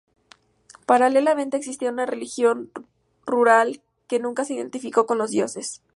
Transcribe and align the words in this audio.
Paralelamente, 0.87 1.57
existía 1.57 1.91
una 1.91 2.07
religión 2.07 2.71
rural 3.27 3.83
que 4.07 4.17
nunca 4.17 4.45
se 4.45 4.55
identificó 4.55 5.05
con 5.05 5.19
los 5.19 5.29
dioses. 5.29 5.83